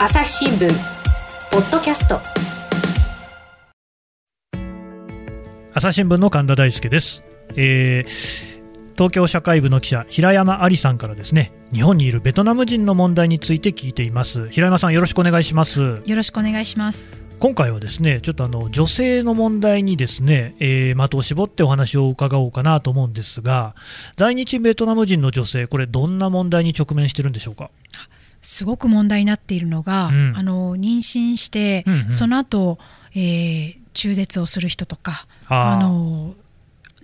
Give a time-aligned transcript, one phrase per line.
[0.00, 0.68] 朝日新聞
[1.50, 2.20] ポッドキャスト。
[5.74, 7.24] 朝日新聞の神田大輔です、
[7.56, 14.48] えー、東京社会部の記者平山ありさんからですね日本にいるベトナム人の問題について聞いています。
[14.50, 16.00] 平山さんよろしくお願いします。
[16.04, 17.10] よろしくお願いします。
[17.40, 23.74] 今回はですねちょっとあの女性の問題にですね、えー、的を絞ってお話を伺おうかなと思うんですが
[24.16, 27.72] 在日ベトナム人の女性これどんな問題に直面してるんでしょうか？
[28.40, 32.78] すごく問題になっているのが、うん、あの妊娠して、うんうん、その後、
[33.14, 36.34] えー、中絶をする人とかあの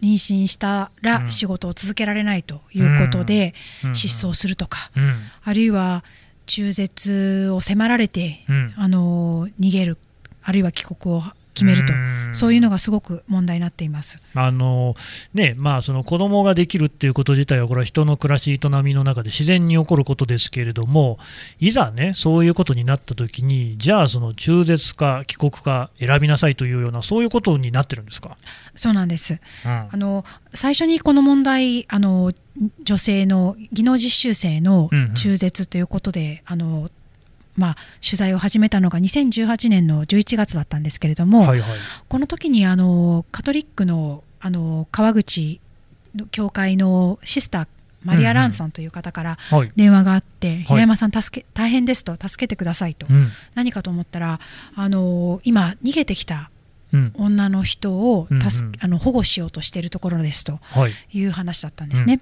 [0.03, 3.55] 妊娠したら仕事を続けられないということで
[3.95, 5.03] 失踪するとか、うん。
[5.05, 6.05] うん、あるいは
[6.47, 8.45] 中絶を迫られて、
[8.77, 9.99] あの逃げる
[10.43, 11.23] あるいは帰国を
[11.55, 11.93] 決めると、
[12.33, 14.21] そういうのがすごく問題になっています。
[14.35, 14.95] あの、
[15.33, 21.19] ねまあ、その子供ができるっていうこと自体は、これは人の暮らし、営みの中で自然に起こることですけれども、
[21.61, 28.37] いざね、そういうことになったときに、じゃあ、その中絶か帰国か選びなさいというような、そういうことになってるんですか？
[28.75, 32.33] そうなんです、うん、あの最初にこの問題あの
[32.83, 36.91] 女性の技能実習生の中絶ということで、うんうん、あの
[37.57, 45.61] まあ、取材を始めたのが2018年の11月だったんですけれども、はいはい、この時にあにカトリックのあの川口
[46.15, 47.69] の教会のシスター
[48.05, 49.39] マリア・ランさんという方から
[49.75, 54.41] 電話があって、うんうん、平山さん助け、大変ですと助けてくださいと、うん、何かと思ったら
[54.77, 56.51] あの今逃げてきた
[57.15, 60.61] 女の人を助、うん、あの保護しようとしているところですと
[61.13, 61.25] い。
[61.25, 62.21] う話だったんですね。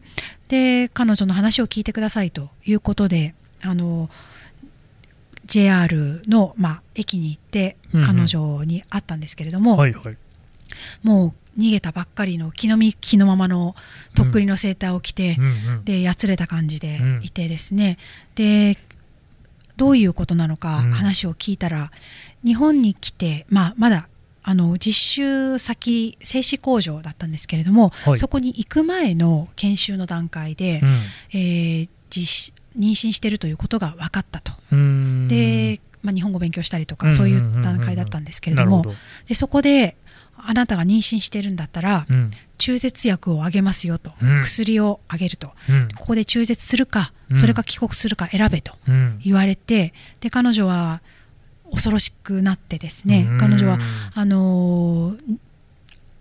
[0.49, 4.09] で彼女の話を聞いてくださいということであの
[5.53, 9.77] JR の、まあ、駅に行って彼女に会ったんですけれども、
[11.03, 13.75] もう逃げたばっかりの気の身気のままの
[14.17, 17.99] とっくりのセーターを着て、うん、でやつれた感じでいてですね、
[18.31, 18.79] うん、で
[19.77, 21.91] どういうことなのか話を聞いたら、
[22.43, 24.09] 日本に来て、まあ、まだ
[24.43, 30.89] あの実習先製紙工場だったんですけれども、はい、そこに行く前の研修の段階で、うん、
[31.35, 34.53] えー、実妊娠しているということが分かったと。
[35.33, 38.85] で、まあ、日本語を勉強したりとかそういう段階だったんですけれども。
[39.27, 39.97] でそこで
[40.45, 48.73] あなたが妊娠しているんだったら、うん、中絶薬をあげますよと、うん、薬をあげると、うん、ここで中絶するか、それか帰国するか選べと
[49.25, 51.01] 言われて、で彼女は
[51.71, 53.79] 恐ろしくなってですね、彼女は
[54.15, 55.39] あのー、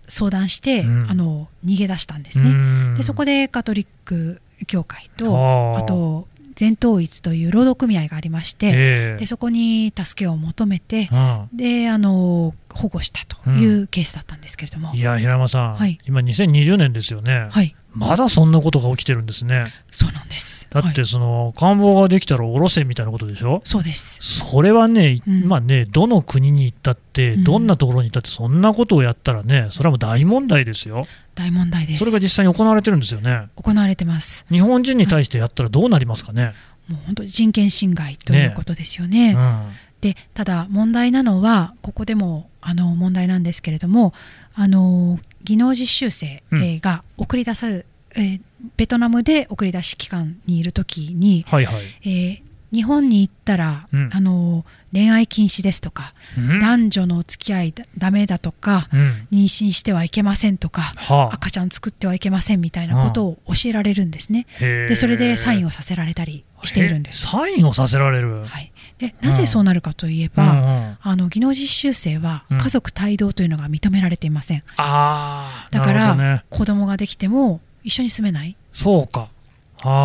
[0.06, 2.94] 相談して、あの逃げ出したんですね。
[2.96, 11.08] でそこでカトリック教会とあと全統一という労働組合がありまして、でそこに助けを求めて、
[11.52, 19.66] であの保護したというケースだったんですけれども、うん、いや平山さん、はい、今2020年ですよね、はい、まだそんなことが起きてるんですね。
[19.90, 20.68] そうなんです。
[20.70, 23.60] だってその、官房ができたら下ろせみたいなことでしょ？
[23.64, 24.20] そうです。
[24.22, 31.04] それはね、うん、まあねどの国に行ったって、どんなところに行ったってそんなことをやったらねそれはもう大問題ですよ
[31.34, 31.98] 大問題です。
[31.98, 33.48] それが実際に行われてるんですよね。
[33.56, 34.46] 行われてます。
[34.50, 36.52] 日本人に対してやったらどうなりますかね、
[36.88, 39.34] もう本当に人権侵害ということですよね。
[39.34, 39.70] ねうん、
[40.00, 44.12] でただ問題なのはここでもあの問題なんですけれども
[44.54, 46.42] あの技能実習生、
[46.80, 48.40] が送り出される、えー、
[48.76, 59.00] ベトナムで送り出し機関にいるときに、はいはい、えー、日本に行ったら、うん、あの恋愛禁止ですとか、うん、男女の付き合いだめだとか、うん、
[59.30, 64.46] 妊娠してはいけませんとか、はあ、赤ちゃん作ってはいけませんみたいなことを教えられるんですね。
[64.58, 67.26] でそれでサインをさせられたりしているんです。
[67.26, 74.62] サインをさせられる、はい、でなぜそうなるかといえば、うん、あの技能実習生は家族帯同というのが認められていません。
[74.78, 79.28] あだから、ね、子供ができても一緒に住めないそうか。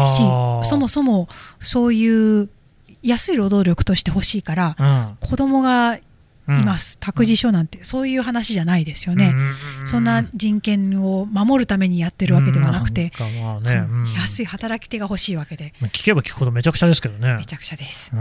[0.06, 0.23] し
[0.63, 1.27] そもそも
[1.59, 2.50] そういう
[3.03, 6.01] 安い労働力として欲しいから、うん、子供がい
[6.47, 9.33] ます、うん、託児所なんて、そういう話じゃないですよね、
[9.85, 13.11] そんな人権を守るためにやってるわけではなくて、
[14.15, 17.35] 安い働き手が欲しいわけで、聞けば聞くほどめちゃくちゃですけどね。
[17.35, 18.13] めちゃくちゃです。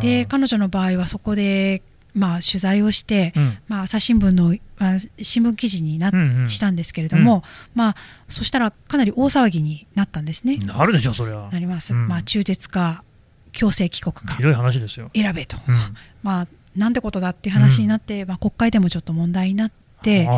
[0.00, 1.82] で、彼女の場合はそこで
[2.14, 7.42] まあ、取材をして、うん、まあ、朝日新聞の、まあ、新聞記事にな、うんうん、したんですけれども、うん、
[7.74, 7.96] まあ、
[8.28, 10.56] そしたらかなり大騒ぎになったんですね。
[10.56, 11.50] なるでしょう、それは。
[11.50, 11.94] なります。
[11.94, 13.04] うん、まあ、中絶か
[13.52, 14.34] 強制帰国か。
[14.34, 15.10] ひどい話ですよ。
[15.14, 15.74] 選べと、うん、
[16.22, 19.70] まあなんてことだっていう話になって、うん、まあ、国会でもちょっと問題になっ
[20.02, 20.28] て、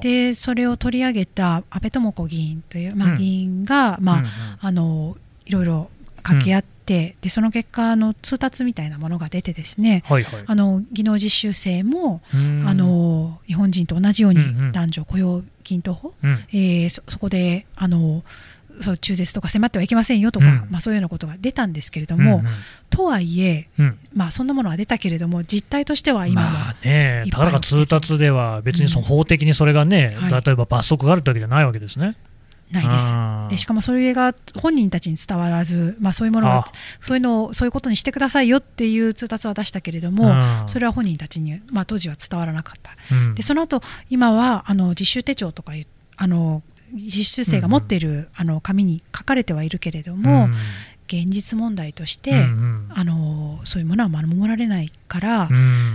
[0.00, 4.22] でそれを取り上げた安倍智子議員という、まあ、議員が、まあ
[4.60, 5.90] あのいろいろ
[6.22, 18.22] 掛け合って、でその結果の通達みたいなものが出てですね、はいはい、あの技能実習生もあの日本人と同じように男女雇用均等法、うん、えー、そそこであの
[18.80, 22.52] そう中絶とか迫ってはいけませんよとか、うん、まあ、そういうようなことが出たんですけれども、うんうん、
[22.90, 32.16] とはいえ、うん、まあ、そんなものは出たけれども実態としては今もまあね、たかだか通達では別にその法的にそれがね、うん例えば罰則があるわけじゃないわけですね。
[32.70, 33.14] ないです。
[33.50, 36.64] でしかもそれが本人たちに伝わらず、まあ、そういうものが
[37.00, 40.32] そういうのをそういうことにしてくださいよっていう通達は出したけれども
[40.66, 45.72] それは本人たちに、まあ、当時は伝わらなかった、うん、でその後今はあの実習手帳とか
[46.16, 46.62] あの
[46.94, 50.54] 実習生が持っている、うんうん、あの紙に書かれてはいるけれども、うん。
[51.08, 55.52] 現実問題として、うんうん、あのそういうものは守られないから、う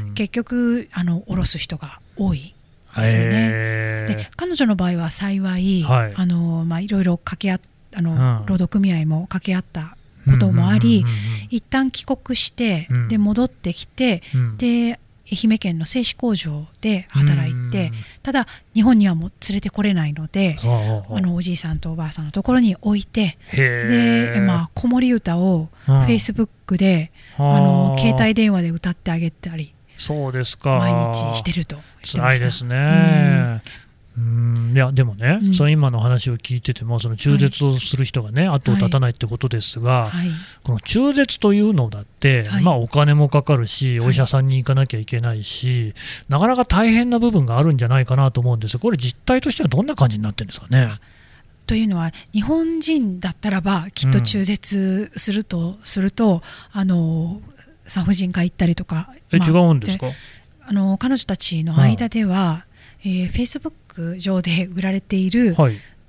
[0.09, 2.55] ん、結局あの下ろす人が多い
[2.95, 4.05] ですよね。
[4.07, 7.59] で彼女の場合は幸い、はい、あのまあいろいろ掛け合
[7.94, 9.97] あの、うん、労働組合も掛け合った
[10.29, 11.03] こともあり、
[11.49, 14.99] 一旦帰国して、うん、で戻ってきて、うん、で
[15.31, 17.92] 愛媛県の製紙工場で働いて、
[18.22, 30.80] ただ日本にはもう連れてこれないのであのおじいさんとおばあさんのところに置いてで、まあ、子守歌をフェイスブックであの携帯電話で歌ってあげたりそうですか。
[30.80, 33.62] 毎日してると辛いですね、
[34.17, 40.27] うんいやでもね、うん、その今の話を聞いててもその中絶をする人がね、はい、後を絶たないってことですが、はい、
[40.63, 45.93] この中絶というのだって、はい、まあ、お金もかかるしお医者さんに行かなきゃいけないし、
[46.27, 48.77] なかなか大変な部分があるんじゃないかなと思うんです。
[48.79, 50.89] これ実態としてはどんな感じになってるんですかね？
[51.65, 56.41] というのは日本人だったらばきっと中絶すると、うん、すると
[56.73, 57.39] あの
[57.87, 60.07] 産婦人科行ったりとか、え、まあ、違うんですか？
[60.67, 62.65] あの彼女たちの間では、
[63.05, 65.55] うん、えー、フェイスブック上で売られている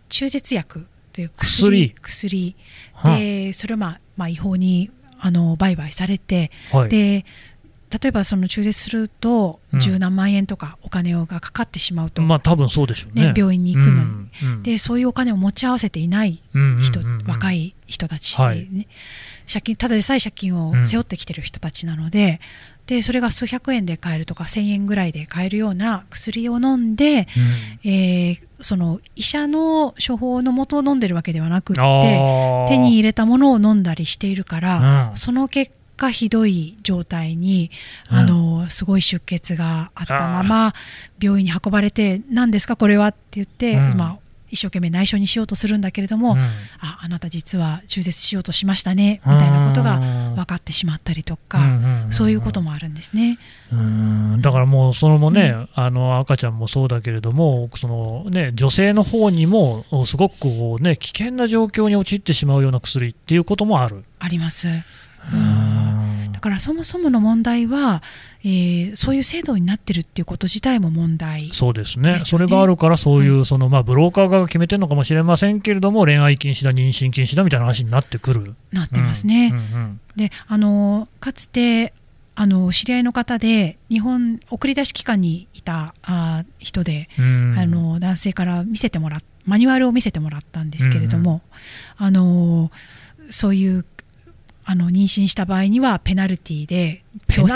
[0.09, 2.57] 中絶薬という薬薬。
[3.05, 7.25] でそれを、まあまあ、違法にあの売買されて、はい、で
[8.01, 14.31] 例えばその中絶すると十何万円とかお金がかかってしまうと、うん、まあ多分そうでしょうね、ね、病院に行くのに、うん。
[14.43, 16.43] うん、でそういうお金を持ち合わせていない
[16.83, 18.67] 人、若い人たち、ね、はい、
[19.47, 22.41] 借金ただでさえ借金を背負ってきてる人たちなので、
[22.87, 27.29] でそれが数百円で買えるとか1000円ぐらいで買えるような薬を飲んで、
[27.85, 37.71] うん、えー、その医者の処方のもとを飲んでるわけではなくって手に入れたものを飲んだりしているから、うん、その結果ひどい状態に、
[38.11, 40.73] うん、あのすごい出血があったまま
[41.21, 43.09] 病院に運ばれて何ですかこれは？
[43.09, 44.19] って言って、まあ、
[44.53, 49.99] 一生懸命内緒にしようとするんだけれども、うん、ああなた実は中絶しようとしましたねみたいなことが
[50.37, 51.59] 分かってしまったりとか、
[52.11, 53.39] そういうこともあるんですね。
[53.73, 64.05] うんだからもうそのもね、うん、あの赤ちゃんもそうだけれどもその、ね、女性の方にもすごくこう、ね、危険な状況に陥ってしまうような薬っていうこともある。
[64.19, 64.69] あります。
[64.69, 64.75] だ
[66.43, 68.03] からそもそもの問題は、
[68.45, 78.55] えー、そういう制度になってるっていうこと自体も問題、ね、そうですね、それがあるから、そういう、はい、そのまあ、ブローカーが決めてるのかもしれませんけれども、恋愛禁止だ、妊娠禁止だみたいな話になってくる。
[78.73, 79.53] なってますね。
[79.53, 81.95] うんうんうん、であのかつて
[82.35, 91.43] あの知り合いの方で日本送り出し機関にいたあ人で、うん、あの男性から見せてもらマニュアルを見せてもらったんですけれども、うんうん、
[92.07, 92.71] あの
[93.31, 93.85] そういう
[94.65, 97.55] あの妊娠した場合にはペナルティで強制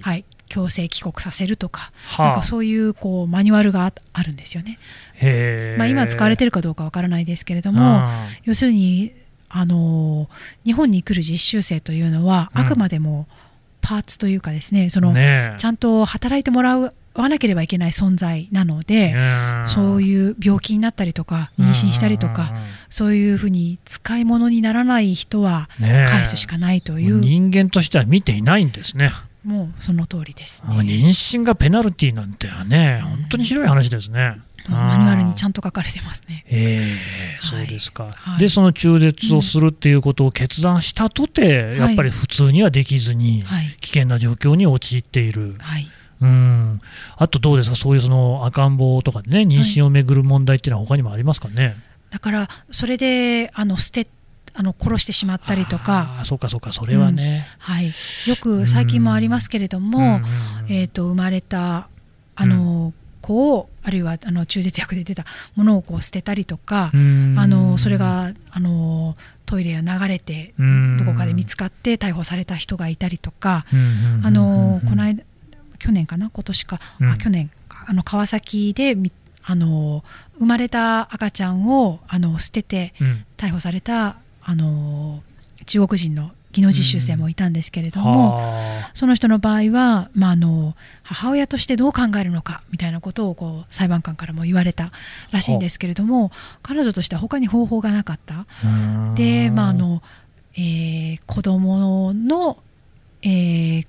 [0.00, 4.78] はい、強制帰国させるとかはあ、なんかそういうこうマニュアルがあるんですよね。
[5.78, 8.08] まあ、今使われてるかどうかわからないですけれども、
[8.44, 9.12] 要するに
[9.48, 10.28] あの
[10.64, 13.26] 日本に来る実習生というのは、あくまでも
[13.80, 19.14] パーツというかですねその、ね、ちゃんと働いてもらうわなければいけない存在なので、
[19.66, 22.52] そういう病気になったりとか妊娠したりとか、
[22.90, 29.10] そういうふうに使い物にならない人は返すしかないという、人間としては見ていないんですね。
[29.44, 34.38] もうその通りです、ね、妊娠がペナルティーなんてはね、本当にひどい話ですね。
[34.68, 36.44] マニュアルにちゃんと書かれてますね。
[36.48, 43.44] えー、そうですか、はい、で、その中絶をするっていうことを決断したとて、うん、やっぱり普通にはできずに、
[43.80, 45.56] 危険な状況に陥っている。
[45.58, 45.88] はい
[46.22, 46.78] うん。
[47.16, 51.76] あとどうですか、そういうその赤ん坊とかでね、妊娠をめぐる問題っていうのは、他にもありますかね、はい、
[52.10, 54.08] だから、それであの捨て
[54.54, 57.92] あの殺してしまったりとか、あそうかそうか、それはね、うん、はい、よ
[58.40, 60.20] く最近もありますけれども、
[60.68, 61.88] えーと、生まれた
[62.34, 65.24] あの、子をあるいはあの中絶薬で出た
[65.54, 70.54] ものをこう捨てたりとか、あのそれがあのトイレを流れて
[70.98, 73.64] どこかで見つかって逮捕された人がいたりとか、
[74.22, 75.22] あのこの間
[75.82, 76.30] 去年かな？
[76.30, 77.50] 今年か、うん、あ去年
[77.86, 78.96] あの川崎で
[79.44, 80.04] あの
[80.38, 82.94] 生まれた赤ちゃんをあの捨てて
[83.36, 85.22] 逮捕された、あの
[85.66, 88.40] 中国人の技能実習生もいたんですけれども、
[88.94, 94.92] その人の場合は、まあ、あの母親としてどう考えるのかみたいなことをこう裁判官からも言われた
[95.32, 96.30] らしいんですけれども
[96.62, 98.46] 彼女としては他に方法がなかった。
[99.14, 100.02] で、まああの
[100.54, 102.58] えー、子供の、
[103.22, 103.86] えー、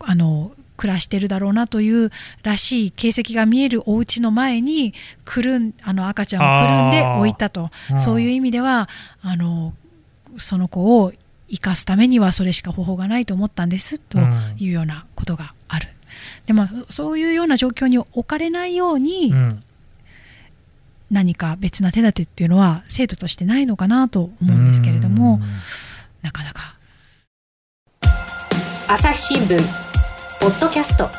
[0.00, 2.10] あの暮らしてるだろうなという
[2.42, 4.94] らしい形跡が見えるお家の前に
[5.24, 8.88] くるんあの赤ちゃんをくるんで置いたと、そういう意味では
[9.20, 9.74] あの
[10.38, 11.12] その子を
[11.48, 14.18] 生かすためにはそれしか方法がないと思ったんですと
[14.56, 15.88] いうようなことがある。
[16.46, 19.60] でまあ、そういうような状況に置かれないように、うん、
[21.10, 25.40] 何か別な手立てっていうのは制度としてないのかなと思うんですけれども
[26.22, 26.76] なかなか。
[28.88, 29.87] 朝日新聞
[30.40, 31.10] ポッドキャスト。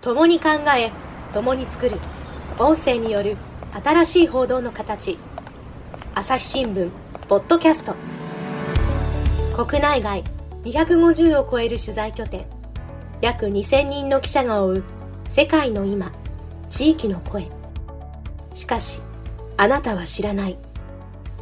[0.00, 0.92] 共に考え
[1.34, 1.96] 共に作る。
[2.58, 3.36] 音声による
[3.84, 5.18] 新しい報道の形。
[6.14, 6.90] 朝日新聞
[7.26, 7.96] ポッドキャスト。
[9.66, 10.22] 国内外
[10.64, 12.46] 250を超える取材拠点。
[13.20, 14.84] 約2000人の記者が追う
[15.28, 16.12] 世界の今
[16.70, 17.48] 地域の声。
[18.54, 19.02] しかし
[19.56, 20.58] あなたは知らない。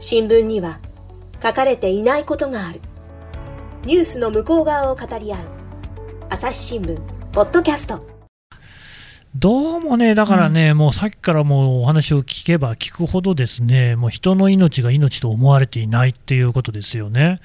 [0.01, 0.81] 新聞には
[1.43, 2.81] 書かれていないことがある。
[3.85, 5.56] ニュースの向こう側を語り合う。
[6.29, 7.01] 朝日新聞
[7.33, 8.05] ポッドキャスト
[9.35, 17.41] どうもね、だからね、うん、もうさっきからもうお話を聞けば聞くほどですね、もう人の命が命と思われていないっていうことですよね。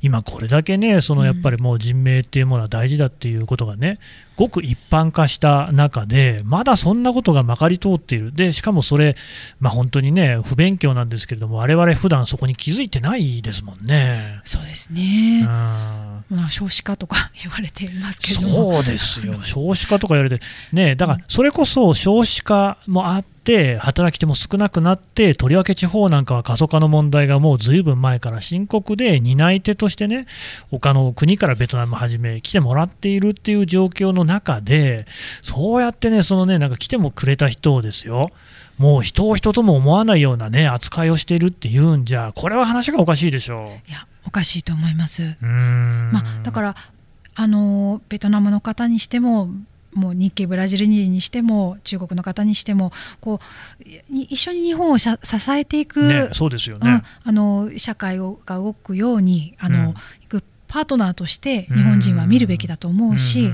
[0.00, 3.98] 今これだけね、そのやっぱりもう人命っていうものは大事だっていうことがね、
[4.36, 9.16] ごく一般化した中で、まだそんなことがまかり通っている、でしかもそれ、
[9.60, 14.40] まあ、本当にね、不勉強なんですけれども、我々普段そこに気づいてないですもんね。
[14.44, 15.46] そうですね、うん。
[15.46, 23.33] まあ、少子化とか 言われていますけどそうですよ、少子化とか言われて、ね、だからそれこそ少子化もあって、
[23.78, 30.26] 働き手も少なくなって、とりわけ地方なんかは過疎化の問題がもうずいぶん前から深刻で、担い手としてね、
[30.70, 35.06] 他の国からベトナムはじめ来てもらっているっていう状況の中で、
[35.42, 38.30] そうやってね、そのね、なんか来てもくれた人をですよ、
[38.78, 43.90] もう人を人とも思わないようなね、扱いをしているっていうんじゃ、これは話がおかしいでしょう。
[43.90, 45.36] いや、おかしいと思います。
[45.40, 46.74] まあ、だから
[47.36, 49.48] あのベトナムの方にしても
[49.94, 53.40] もう日系ブラジル人にしても中国の方にしてもこ
[53.80, 55.10] う一緒に日本を支
[55.50, 63.52] えていく、ね、そうですよね、あの社会をが動くようにあの、うん、パートナーとして日本人は見るべきだと思うし、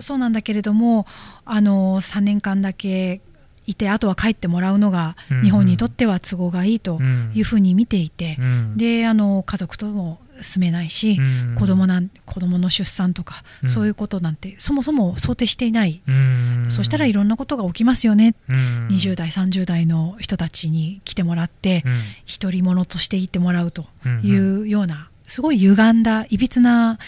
[0.00, 1.06] そうなんだけれども
[1.46, 3.22] あの3年間だけ
[3.66, 7.00] いてあとは帰ってもらうのが日本にとっては都合がいいと
[7.34, 8.36] いうふうに見ていて、
[8.76, 11.18] であの家族とも住めないし、
[11.48, 21.84] うん、子供なん子供の出産とか、うん、そういうことなんてそもそも想定していない、うん、そしたらいろんなことが起きますよね、うん、20代30代の人たちに来てもらって、
[22.40, 23.86] 独り者としていってもらうと
[24.22, 26.98] いうようなすごい歪んだいびつな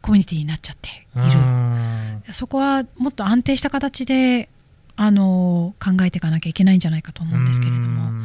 [0.00, 4.48] コミュニティになっちゃっている、ね、そこはもっと安定した形で
[4.96, 8.17] あの考えていかなきゃいけないんじゃないかと思うんですけれども。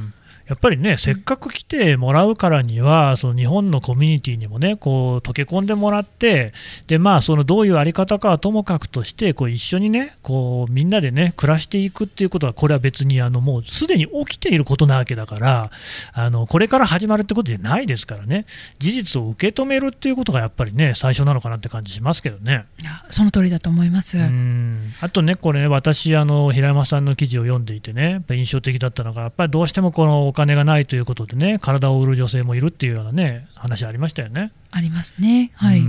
[0.47, 6.53] やっぱりね、せっかく来てもらうからには、その日本のコミュニティにもね、こう溶け込んでもらって、
[6.88, 15.71] でまあ、そのどういうあり方かはともかくとして、こう一緒にね、こうみんなでね、暮らしていくっていうことは、これは別にあのもうすでに起きていることなわけだから、
[16.13, 18.45] あのこれから始まるってことじゃないですからね、
[18.79, 22.65] 事実を受け止めるっていうことがやっぱりね、最初なのかなって感じしますけどね。
[22.81, 24.17] いやその通りだと思います。
[24.17, 24.91] うん。
[25.00, 34.51] あとね、これね、私、あの平山さんの記事を読んでいてね、やっぱ印象的だったのが、やっぱりどうしてもこのお金がないということでね、体を売る女性もいるっていうようなね、話ありましたよね。
[34.71, 35.51] ありますね。
[35.53, 35.83] はい。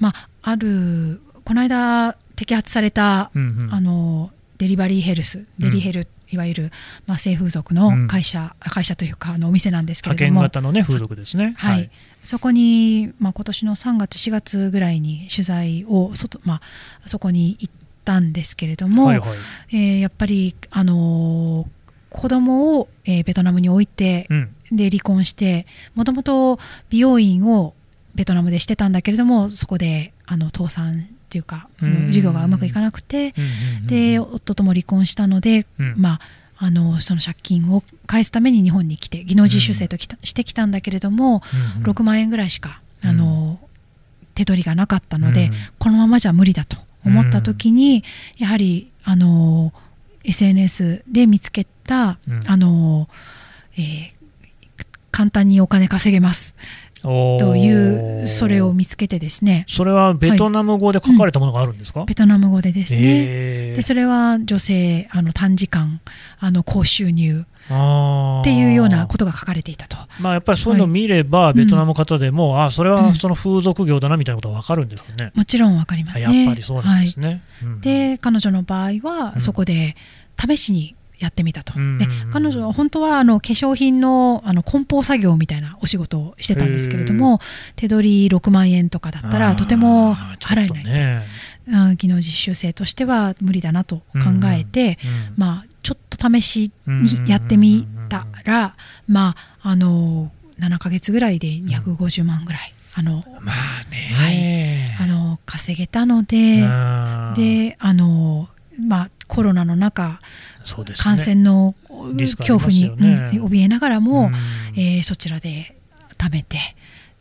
[0.00, 6.06] まあ、ある、この間摘発された、うんうん、あの、デリバリーヘルス、デリヘル、うん。
[6.32, 6.72] いわゆる、
[7.06, 10.40] まあ、性風俗の会社、うん、会社というかあのお店なんですけれども。
[10.42, 11.90] 型の、ね、風俗ですね、はい、はい、
[12.24, 16.60] そこに、まあ、今年の3月4月ぐらいに取材を外、ま
[17.04, 17.74] あ、そこに行っ
[18.04, 19.28] たんですけれども、はいはい、
[19.72, 21.66] えー、やっぱり、あのー、
[22.10, 27.74] 子供を、えー、ベトナムに置いて、うん、で離婚してもともと美容院を
[28.14, 33.34] ベトナムでしてたんだけれどもそこであの倒産っていうか、うん、授業がうまくいかなくて、
[33.80, 35.64] うん、で夫とも離婚したので、
[35.96, 36.20] まあ
[36.62, 41.40] あのその借金を返すために日本に来て技能実習生ときた、してきたんだけれども、
[41.78, 43.58] うん、6万円ぐらいしかあの、
[44.34, 48.04] 手取りがなかったので、このままじゃ無理だと思った時に、
[48.38, 49.72] やはりあの
[50.24, 53.08] SNS で見つけた、うん、あの
[53.74, 54.12] えー、
[55.10, 56.56] 簡単にお金稼げます。
[57.02, 59.64] というそれを見つけてですね。
[59.68, 66.00] それはベトナム語で書かれたものがあるんですか、はいうん、ベトナム語でですね、でそれは女性あの短時間
[66.38, 69.96] あの高収入っていうようなことが書かれていたと。
[70.20, 75.32] まあ、やっぱりそういうのを見れば、はい、ベトナムの方でも、うん、あそれはその風俗業だなみたいなことは分かるんですかね。
[75.34, 77.28] もちろん分かります、ね、やっぱりそうなんですね。
[77.28, 77.40] はい。
[77.64, 79.96] うん、で彼女の場合は、そこで
[80.38, 87.40] 試しにやってみたと、で彼女は本当はあの化粧品のあの梱包作業みたいなお仕事をしてたんですけれども、
[87.76, 91.22] 手取り6万円とかだったらとても払えないと、ね、
[91.96, 94.98] 技能実習生としては無理だなと考えて、
[95.36, 98.76] まあ、ちょっと試しにやってみたら、
[99.08, 100.30] まあ、あの
[100.60, 102.74] 7か月ぐらいで250万ぐらい。
[102.92, 106.60] あのまあね、はい、あの稼げたので、
[107.36, 108.48] であの
[108.80, 110.20] まあ、コロナの中、
[110.84, 114.30] ね、感染の恐怖に、ねうん、怯えながらも、
[114.76, 115.76] えー、そちらで
[116.20, 116.58] 食べて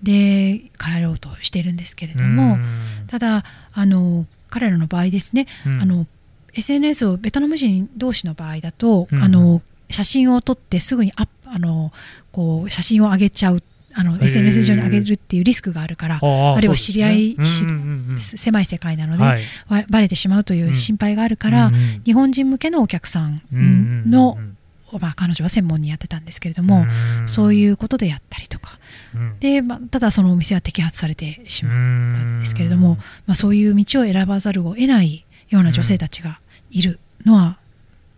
[0.02, 2.58] で帰ろうとしているんですけれども、
[3.08, 6.08] ただあの彼らの場合ですね、うん、あの
[6.60, 11.92] SNS をベトナム人同士の場合だと、うん、あの写真を撮ってすぐにアあの
[12.32, 13.64] こう写真を上げちゃう
[13.96, 17.38] あの SNS 上に上げるっていうリスクがあるから、あるいは知り合い、
[18.18, 24.38] 狭い世界なので、はい、バレてしまうという心配があるから、うんうん、日本人向けのお客さんの、
[25.00, 26.86] まあ、彼女は専門にやってたんですけれども、
[27.26, 28.78] そういうことでやったりとか、
[29.40, 31.74] でまあ、ただそのお店は摘発されてしまっ
[32.14, 36.40] たんですけれども、まあ、そういう道を選ばざるを得ないような女性たちが
[36.72, 37.58] いるのは、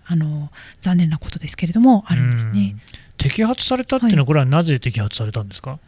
[0.06, 0.50] あの
[0.82, 2.76] 残念なことですけれどもあるんですね。
[3.18, 5.80] 摘発されたっていうのは、これはなぜ摘発されたんですか、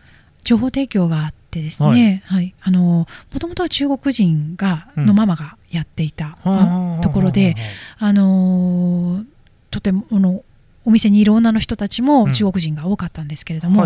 [0.44, 7.56] 情報提供があってですね、はい、はい、あのもともとは中国人が、のママがやっていた、うん、ところで、
[7.98, 9.26] あの
[9.72, 10.44] とてもあの
[10.86, 13.86] お店にいる女の人たちも中国人が多かったんですけれども、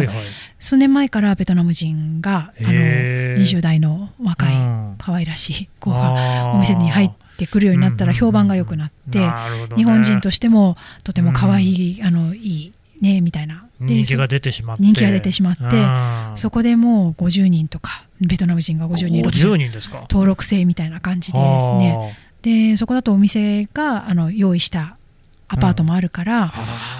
[0.59, 4.53] 数年前からベトナム人があの20代の若い
[4.97, 9.31] 可愛らしい子がお店に入ってくるようになったら評判が良くなって、ね、
[9.75, 13.65] 日本人としてもとても可愛い、あのいいねみたいな。
[13.79, 14.83] 人気が出てしまって。
[14.83, 15.63] 人気が出てしまって
[16.35, 20.07] そこでもう50人とかベトナム人が50人50人ですか。
[20.09, 22.17] 登録制みたいな感じでですね。
[22.41, 24.97] でそこだとお店があの用意した
[25.49, 26.51] アパートもあるから、うん、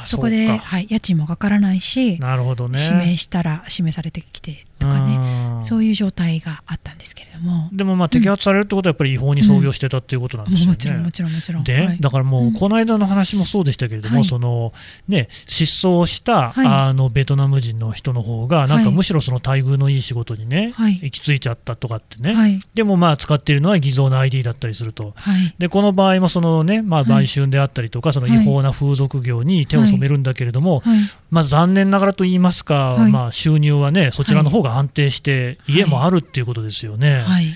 [0.06, 5.18] そこではい、家賃もかからないしなるほど、ね、指名したら指名されてきてとかね
[5.62, 7.70] そういう状態があったんですけれども。
[7.72, 11.64] でもまあ摘発されるってことはやっぱり違法に操業してたっていうことなんですよね、もちろんもちろんもちろん。
[11.64, 14.74] で、はい、だからもうこの間の話もそうでしたけれども、はい、その
[15.08, 25.14] ね失踪した、はい、あのベトナム人の人の方がなんかむしろその待遇のいい仕事にね、行き着いちゃったとかってね、でもまあ使っているのは偽造の ID だったりすると、
[25.58, 30.84] でこの場合もそのねまあ売春であったりとかその違法な風俗業に手を染めるんだけれども、
[31.30, 37.20] まあ残念ながらと言いますか、まあ収入はねそちらの方が安定して家もあるっていうことですよね。
[37.20, 37.48] はい、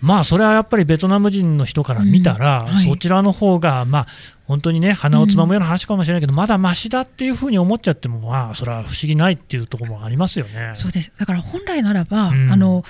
[0.00, 2.66] まあそれはやっぱりベトナム人の人から見たら、うん。
[2.74, 4.06] はい、そちらの方がまあ
[4.44, 10.72] 本当にね鼻をつまむような話かもしれないけど、うん、まだましだっていうふうに思っちゃってもまあそれは不思議ないっていうところもありますよね。
[10.74, 11.12] そうです。
[11.18, 12.84] だから本来ならば、うん、あの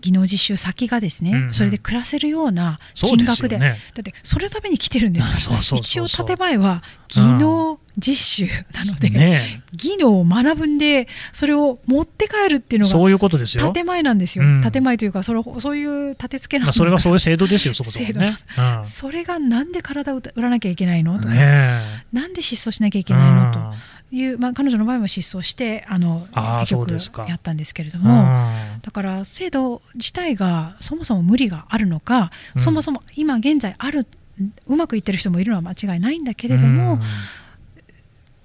[0.00, 1.46] 技能実習先がですね、うん。
[1.48, 13.70] うん、それで暮らせるような金額で、ね、だってそれのために来てるんですから、一応建前は技能実習なので、ね、技能を学ぶんでそれを持って帰るっていうのがそういうことですよ。
[13.72, 18.36] 建前なんですよ、うん、建前というかそれそういう立て付けなんまあ、それがそういう制度ですよそこで、 ね、
[18.78, 21.18] うん、それがなんで体を売らなきゃいけないの？
[21.20, 21.80] とか、ね、
[22.12, 23.52] なんで失踪しなきゃいけないの？
[24.10, 26.26] という、まあ、彼女の場合も失踪してあの
[26.60, 26.90] 結局
[27.28, 28.50] やったんですけれども。
[28.82, 34.06] だから制度自体がそもそも無理があるのか、うん、そもそも今現在ある
[34.66, 36.98] うまくいってる人もいるのは間違いないんだけれども、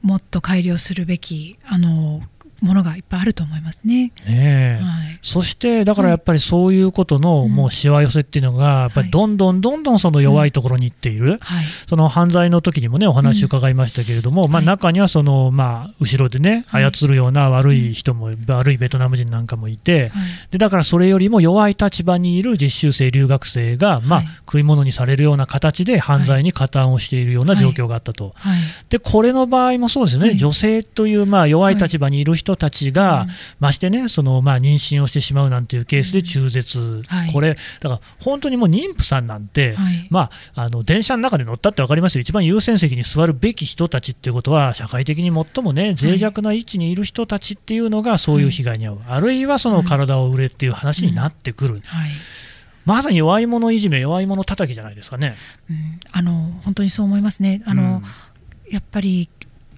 [0.01, 2.21] もっと改良するべきあの
[2.62, 4.12] ものがいっぱいあると思いますね。
[4.28, 20.12] ねはい、そしてだからやっぱりそういうことのもうしわ寄せっていうのがやっぱりどんどんどんどんその弱いところにいっている、はい、その犯罪の時にもねお話伺いましたけれども、うん、まあ、中にはそのまあ後ろでね操るような悪い人も、悪いベトナム人なんかもいて、
[20.52, 28.34] でだからそれよりも弱い立場にいる実習生留学生がまあ食い物にされるような形で犯罪に加担をしているような状況があったと。
[28.89, 51.81] でこれの場合もそうですよね、女性というまあ弱い立場にいる人人たちが、うん、ましてねその、まあ、妊娠をしてしまうなんていうケースで中絶、うんはい、これ、だから本当にもう妊婦さんなんて、はい、まあ、あの電車の中で乗ったって分かりますよ、一番優先席に座るべき人たちっていうことは、社会的に最もね脆弱な位置にいる人たちっていうのが、そういう被害に遭う、あるいはその体を売れっていう話になってくる。
[52.85, 55.35] まさに弱い者いじめ、弱い者叩きじゃないですかね。
[55.69, 56.31] うん、あの
[56.63, 57.62] 本当にそう思いますね。
[57.65, 58.01] あの、
[58.67, 59.29] うん、やっぱり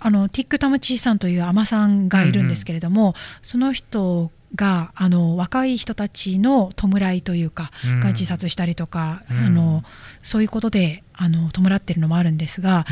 [0.03, 9.83] あのティック・タムチーさんという海女さんがいるんですけれども、うんうん、その人があの若い人たちの弔いというか、うん、が自殺したりとか、うん、あの
[10.23, 12.85] そういうことであの弔っているのもあるんですが、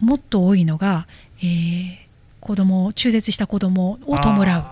[0.00, 1.06] うん、もっと多いのが
[1.40, 1.96] えー、
[2.40, 4.64] 子供中絶した子供を弔う。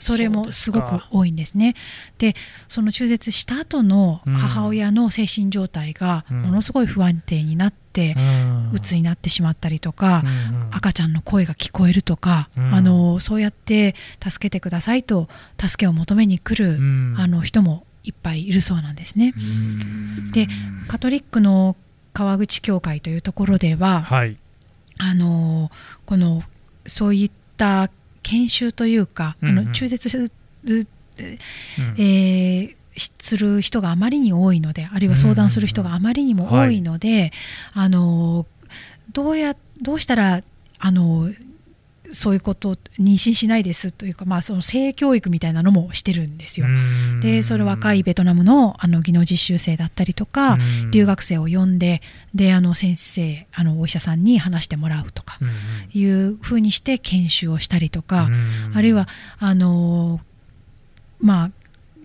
[0.00, 1.74] それもすごく多いんですね。
[2.18, 2.36] で
[2.68, 15.28] その中絶した後の母親の精神状態がものすごい不安定になって、うん、鬱になってしまったりとか、うんうん、赤ちゃんの声が聞こえるとか、うん、あのそうやって助けてくださいと
[15.60, 19.34] 助けを求めに来る、うん、あの人もいっぱいいるそうなんですね。
[20.32, 20.46] で
[20.86, 21.76] カトリックの
[22.12, 24.36] 川口教会というところでは、はい、
[24.98, 25.70] あの
[26.06, 26.42] この
[26.86, 27.90] そういった
[28.22, 30.30] 研修というか、うんうん、あの中絶する、
[30.66, 37.32] えー、する人があまりに多いのであるいは相談する人があまりにも多いので、
[37.72, 38.46] あの
[39.12, 40.42] どうやどうしたら
[40.78, 41.30] あの
[42.10, 46.66] そういうことを妊娠しないですというか、まあ、その性教育みたいなのもしてるんですよ。
[47.20, 50.58] でそれ若いベトナムのあの技能実習生だったりとか
[50.90, 52.00] 留学生を呼んで
[52.34, 55.38] であの先生あのお医者さんに話してもらうとか
[55.92, 58.28] いうふうにして研修をしたりとか
[58.74, 59.06] あるいは
[59.38, 60.20] あの
[61.20, 61.50] まあ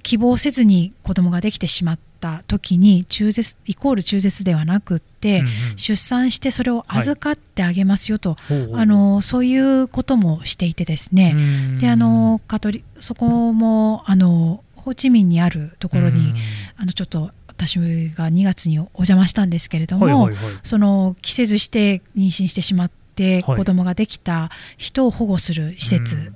[0.04, 11.36] 希望せずに子供ができてしまった時に中絶イコール中絶ではなくって、うんうん、出産してそれを預かってあげますよと、はい、あのそういうこともしていてですね。
[11.80, 16.34] であのカトリそこもあのホーチミンにあるところに
[16.78, 26.34] あのちょっと私が2月にお邪魔したんですけれども、はいはいはい、その着せずして妊娠してしまって子供ができた人を保護する施設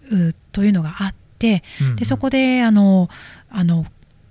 [0.53, 1.26] というのがあって。、
[1.81, 3.09] うん、でそこであの
[3.49, 3.85] あの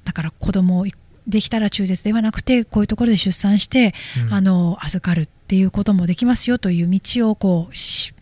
[0.04, 0.86] だから子供を
[1.26, 3.94] できたら中絶ではなくてこういうところで出産して、
[4.26, 7.72] うん、あの預かるっていうこともできますよという道をこう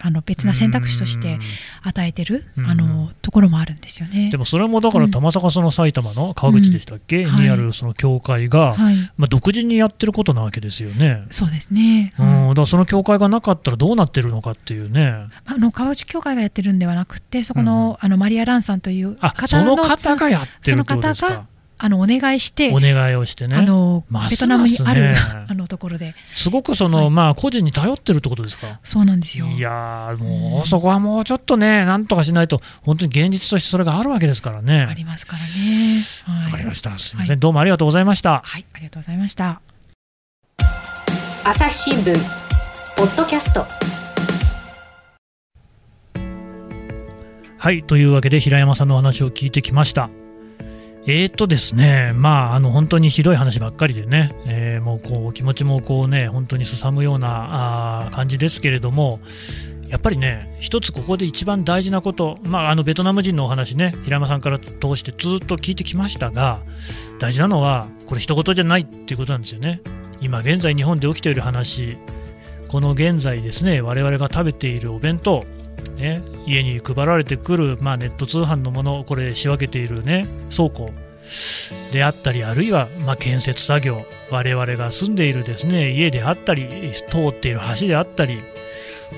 [0.06, 1.38] あの別な選択肢として
[1.82, 4.28] 与えてる、あのところもあるんですよね。
[4.30, 11.24] でもそれもだからたまさかその埼玉の川口でしたっけ、にあるその教会が、はい、まあ、独自にやってることなわけですよね。
[11.30, 15.14] そうですね、うん、だからその教会がなかったらどうなってるのかっていうね。
[15.46, 23.56] あの川口教会がやってるんではなくてそこの,、あのマリア・ランさんという方のその方がやってるってことですかあのお願いしてお願いをしてね。
[23.56, 25.14] あの、ベトナムにある
[25.48, 26.14] あのところで。
[26.36, 28.78] すごくその、はい、まあ個人に頼ってるってことですか？
[28.82, 29.46] そうなんですよ。
[29.46, 34.86] いやもうそこはもうちょっとねなんとかしないと本当に現実としてそれがあるわけですからね。
[34.88, 36.04] ありますからね。
[36.28, 36.96] わ、はい、かりました。
[36.98, 38.42] すみません、はい、どうもありがとうございました。
[38.44, 39.60] はいありがとうございました。
[41.44, 42.14] 朝日新聞
[42.96, 43.66] ポッドキャスト。
[47.58, 50.10] はいというわけで平山さんのお話を聞いてきました
[51.06, 59.20] えー、とですね、まあ、あの本当にひどい話ばっかりでね、えー、もうこう気持ちもこうね本当にすさむようなあ感じですけれども、
[59.88, 66.62] やっぱりね、一つここで一番大事なこと、まあ、あのベトナム人のお話ね、平山さんから通してずっと聞いてきましたが、
[67.20, 69.82] 大事なのは、これ、一言じゃないっていうことなんですよね。
[70.20, 71.96] 今現在、日本で起きている話、
[72.68, 75.44] この現在ですね、我々が食べているお弁当、
[75.96, 80.90] ね、家に配られてくる、まあ、ネット通販のものをこれ仕分けている、ね、倉庫
[81.92, 88.40] であったりあるいは、まあ、建設作業我々が住んでいるですね家であったり通っている橋であったり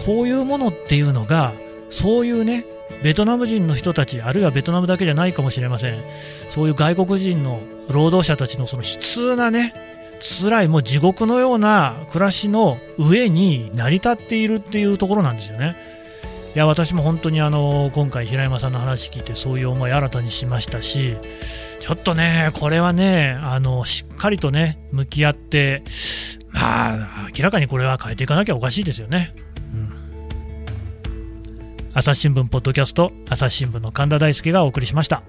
[0.05, 1.53] こういうものっていうのが
[1.89, 2.65] そういうね
[3.03, 6.03] ベトナム人の人たちあるいはベトナムだけじゃないかもしれません
[6.49, 9.73] そういう外国人の労働者たちのその悲痛なね
[10.21, 15.77] 辛いもう地獄のような暮らしの上に成り立っているっていうところなんですよね。
[16.57, 21.19] いや私も本当にあの今回平山さんの話聞いてそういう思い新たにしましたし
[21.81, 25.83] ちょっとねこれはねあのしっかりとね向き合って
[26.49, 29.35] まあ明らかにこれは変えていかなきゃおかしいですよね。
[29.75, 29.93] うん、
[31.93, 35.25] 朝日新聞ポッドキャスト朝日新聞の神田大輔がお送りしました。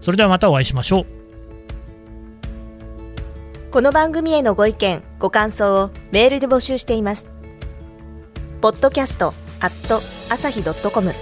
[0.00, 1.06] それではまたお会いしましょう。
[3.72, 7.28] この番組へのご意見ご感想をメールで募集しています。
[8.60, 9.34] ポッドキャスト
[9.64, 11.14] アット朝日ドットコム。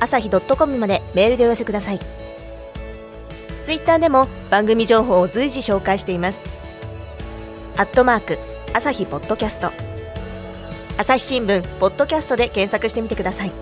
[0.00, 2.00] 朝日ドットコムまでメールでお寄せください。
[3.62, 6.40] ツイッターでも番組情報を随時紹介しています。
[7.76, 8.36] アットマーク
[8.74, 9.70] 朝日ポッドキャスト。
[10.96, 13.52] 朝日新聞ポッドキャストで検索してみてください。